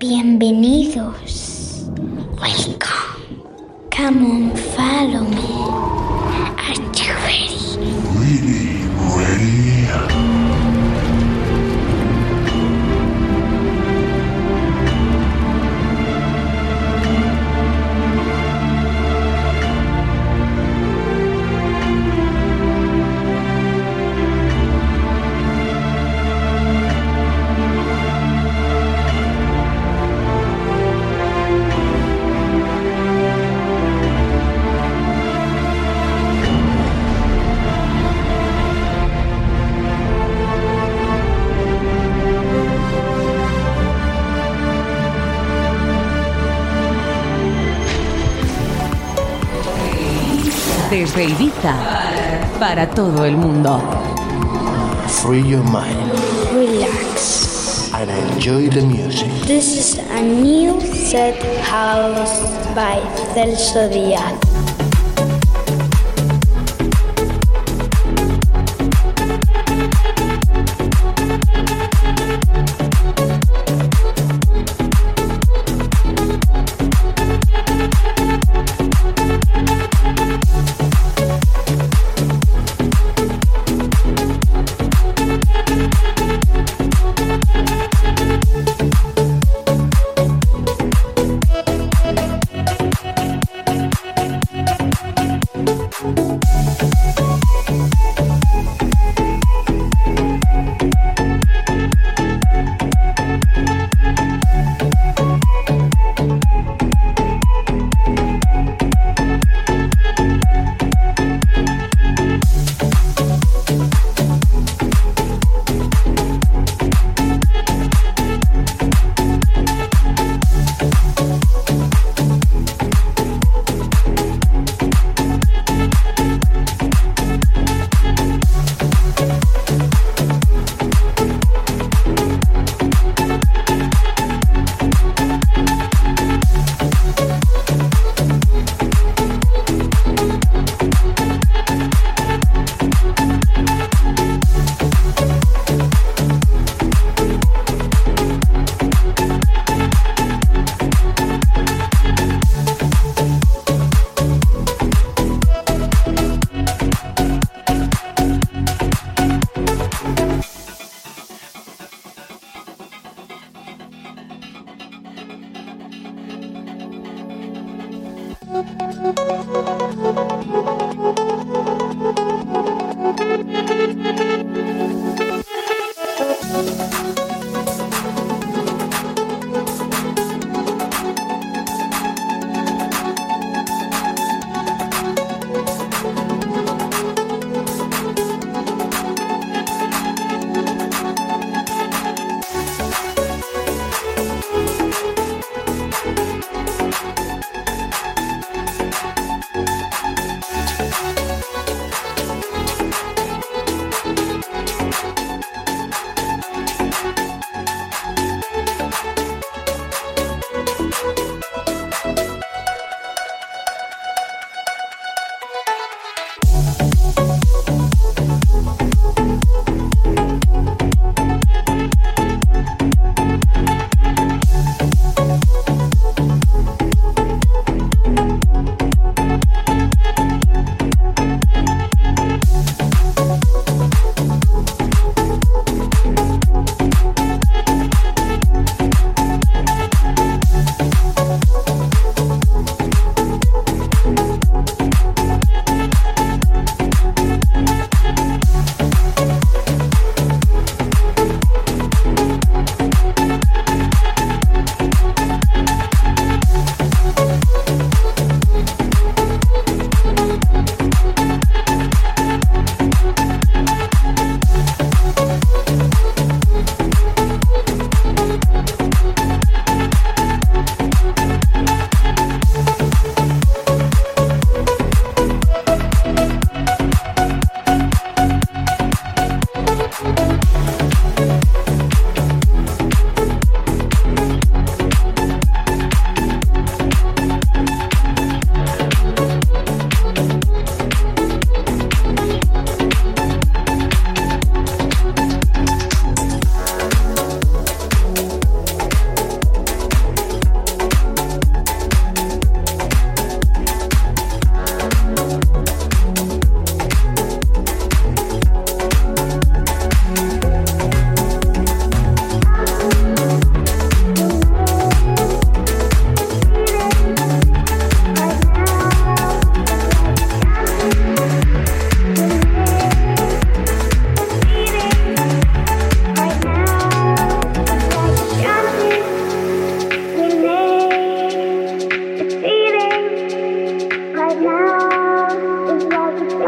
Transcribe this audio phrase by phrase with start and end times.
[0.00, 1.84] Bienvenidos.
[2.40, 3.44] Welcome.
[3.90, 5.36] Come on, follow me.
[6.56, 7.76] Are you ready?
[8.16, 10.49] Really ready?
[51.10, 51.74] Desde Ibiza
[52.60, 53.82] para todo el mundo.
[55.08, 56.12] Free your mind
[56.54, 57.90] Relax.
[57.92, 59.28] and enjoy the music.
[59.44, 63.00] This is a new set house by
[63.34, 64.49] Celso Díaz.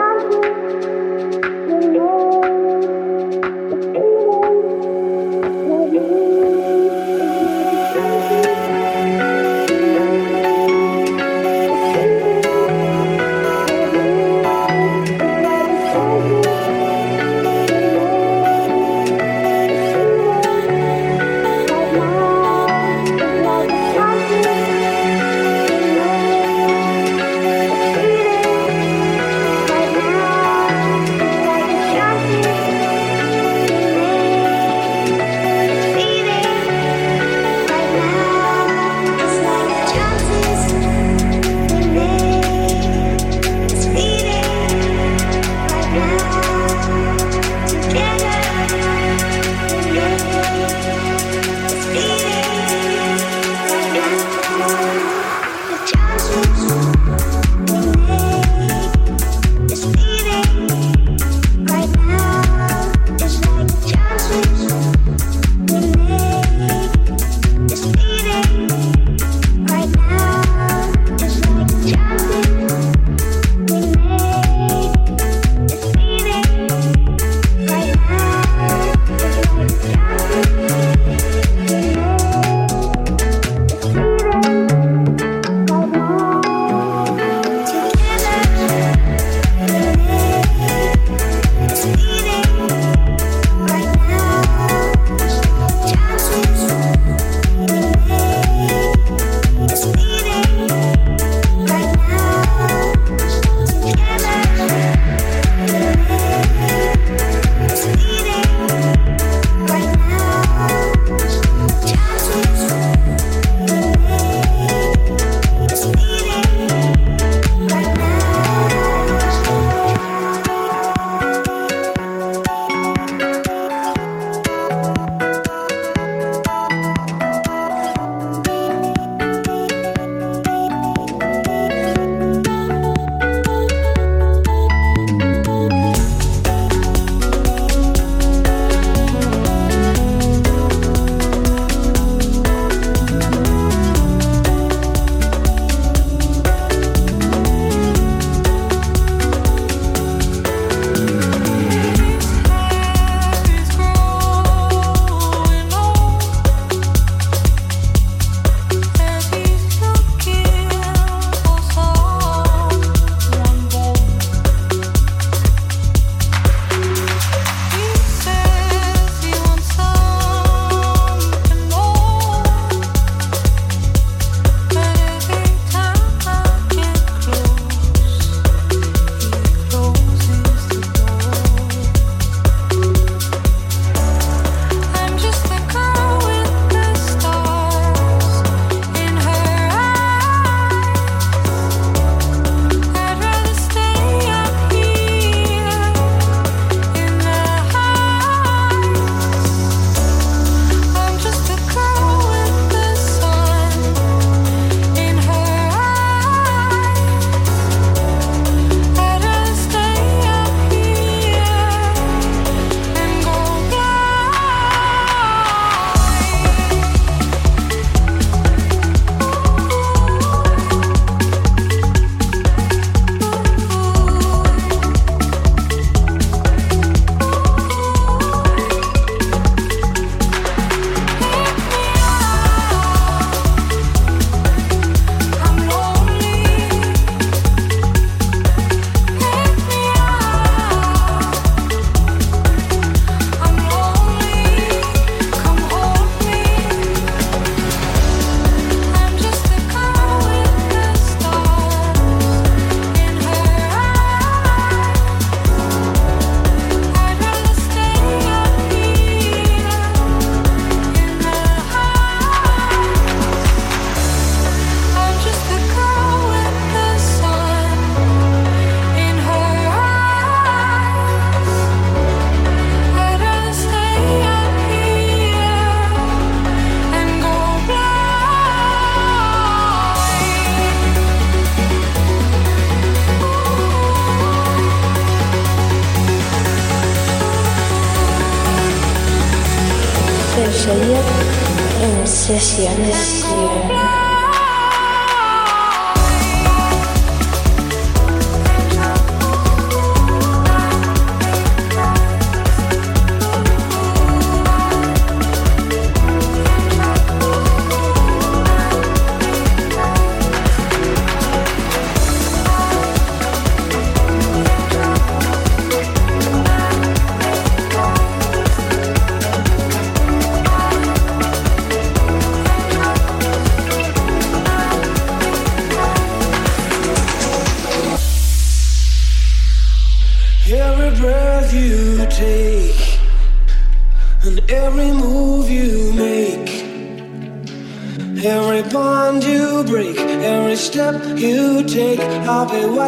[0.02, 1.01] Thiago.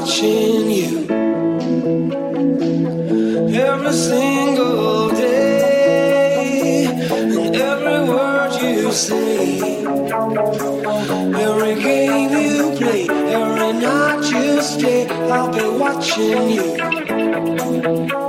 [0.05, 1.09] Watching you
[3.55, 9.61] every single day, and every word you say,
[11.47, 15.07] every game you play, every night you stay.
[15.31, 18.24] I'll be watching you.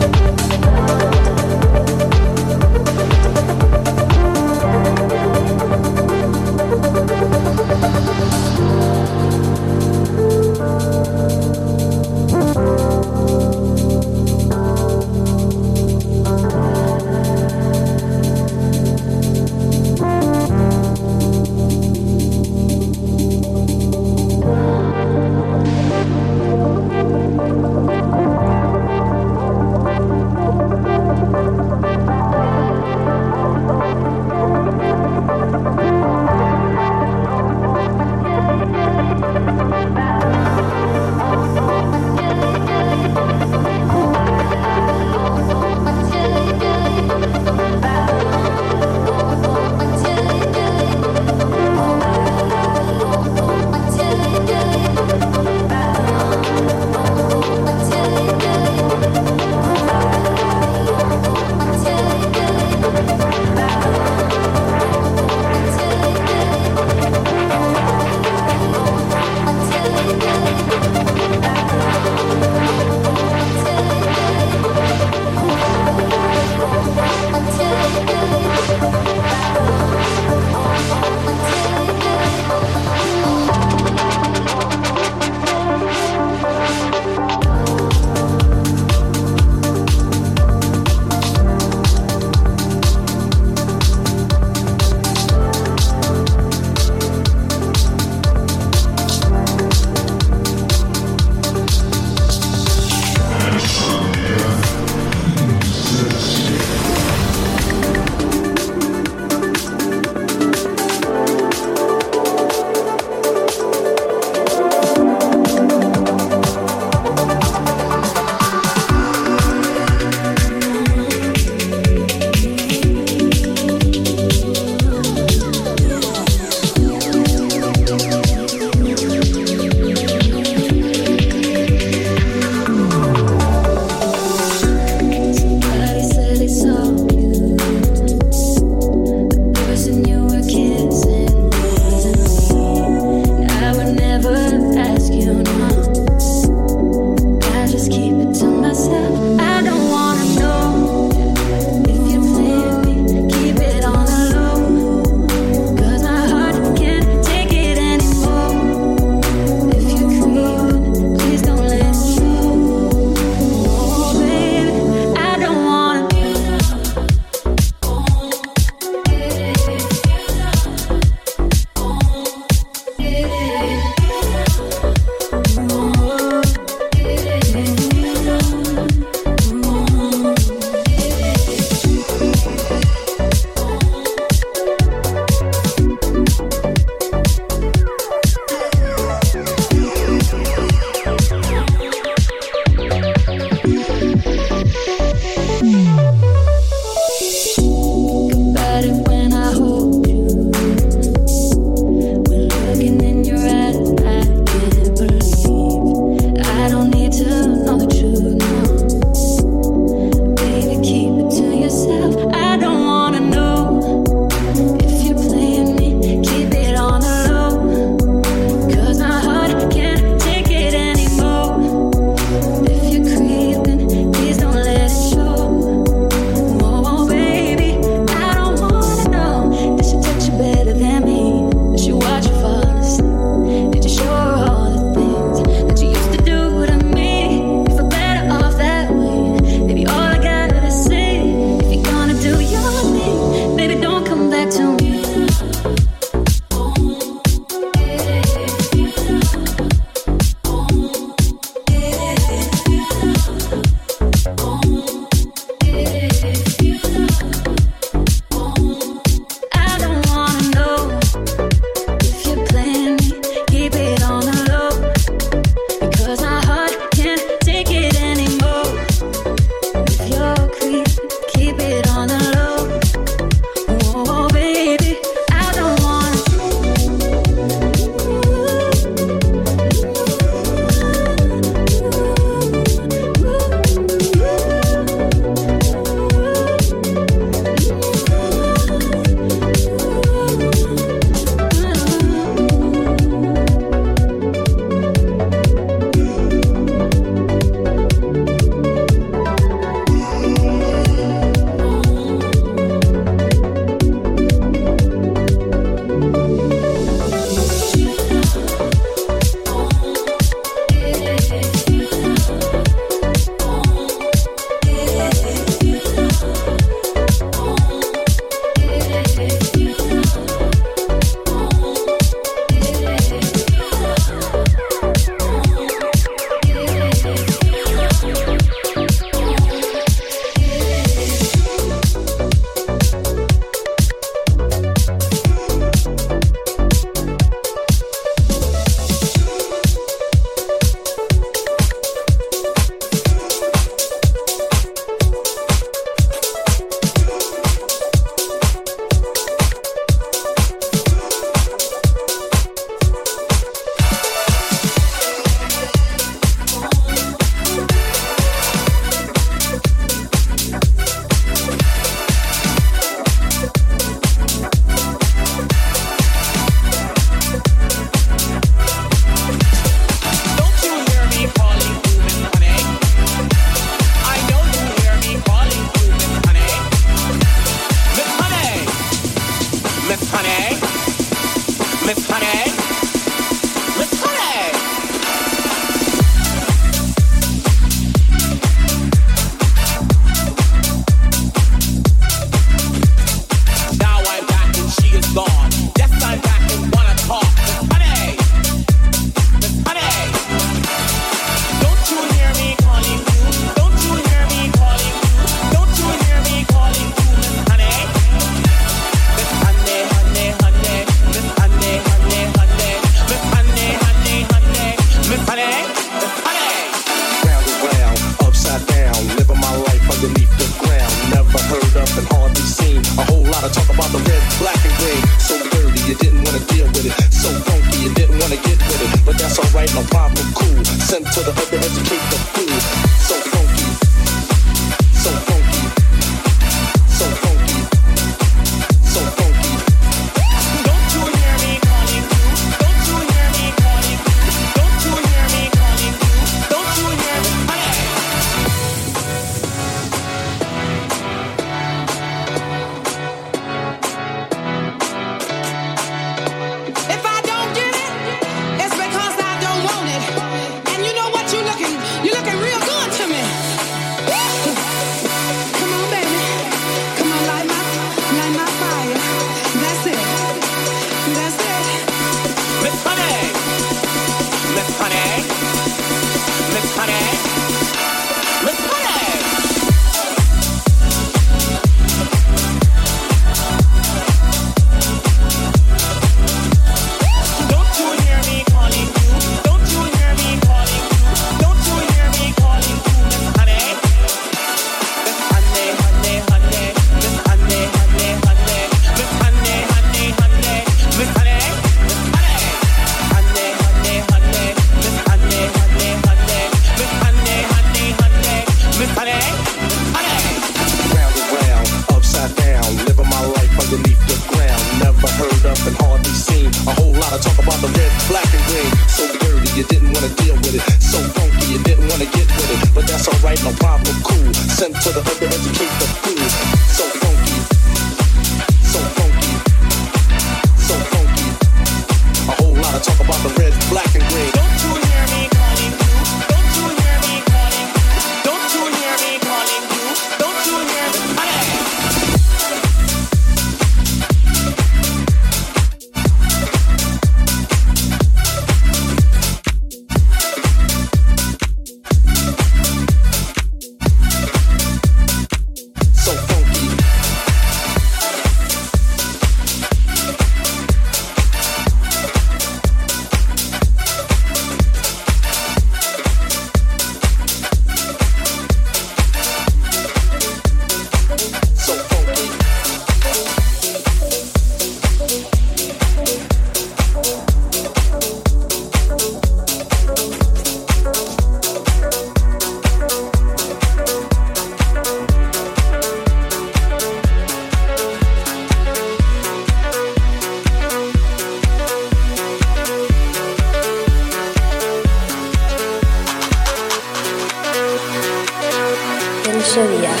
[599.40, 600.00] Zodiac.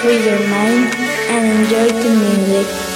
[0.00, 0.94] Free your mind
[1.30, 2.89] and enjoy the music.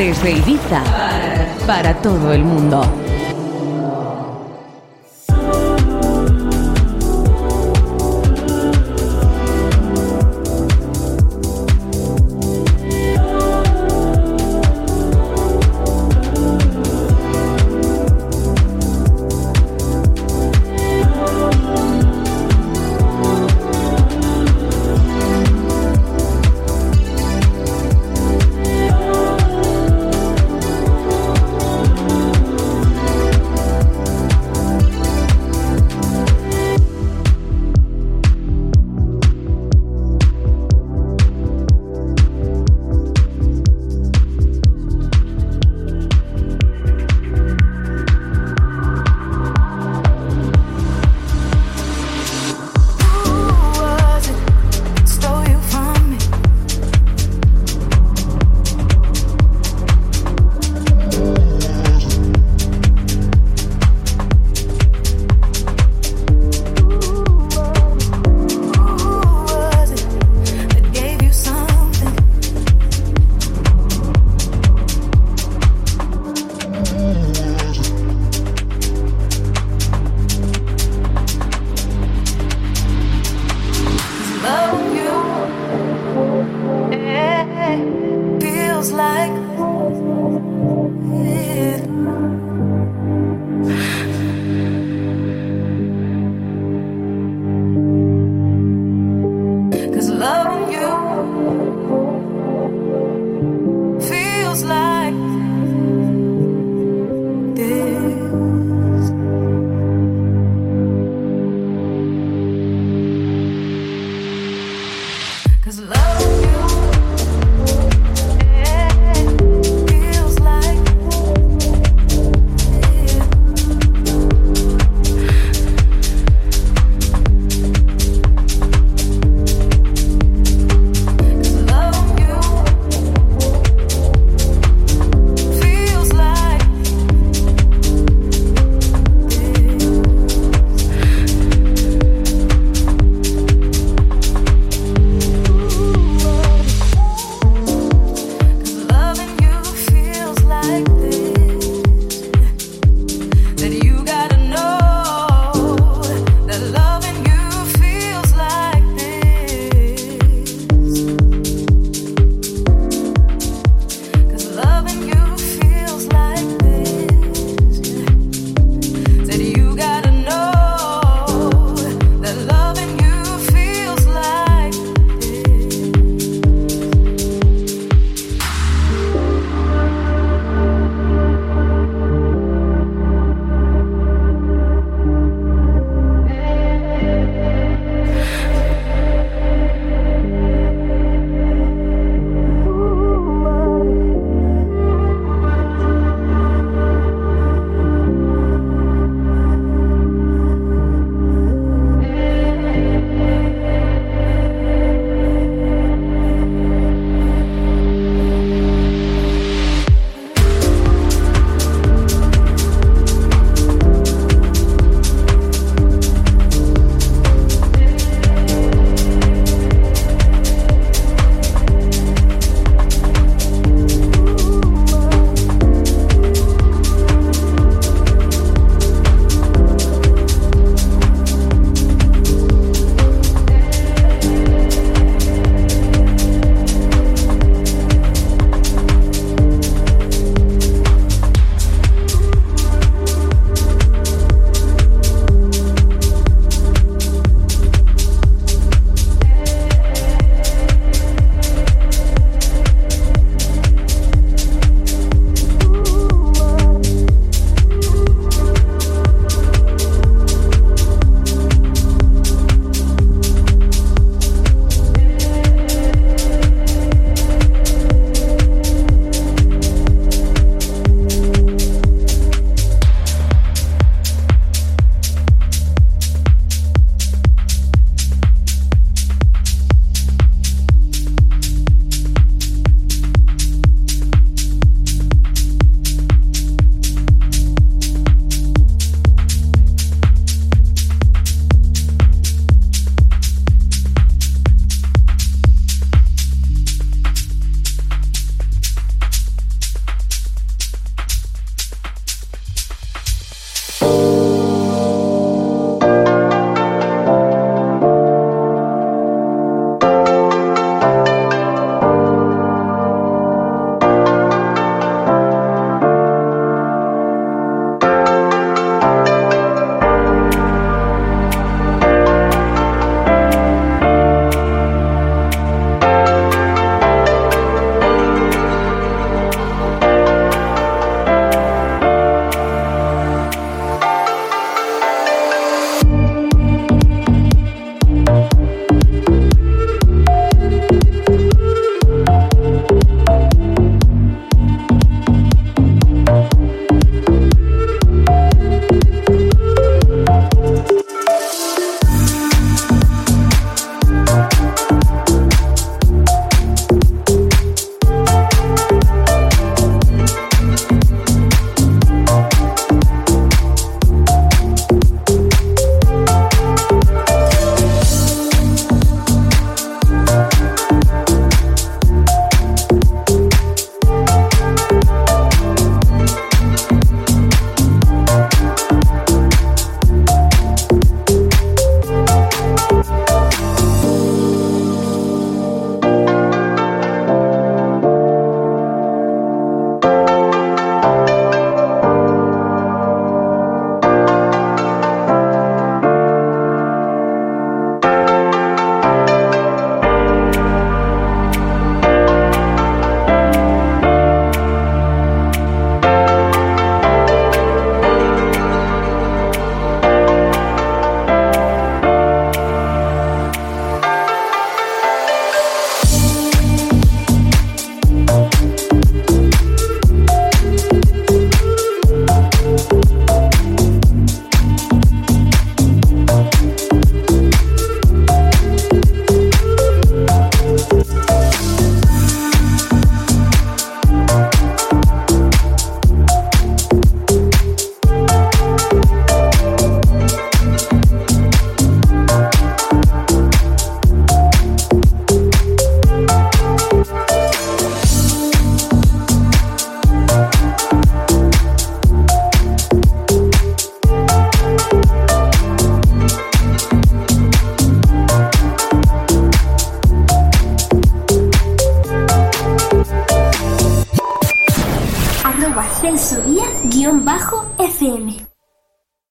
[0.00, 0.82] Desde Ibiza
[1.66, 2.80] para, todo el mundo.